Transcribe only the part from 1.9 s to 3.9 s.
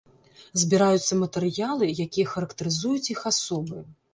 якія характарызуюць іх асобы.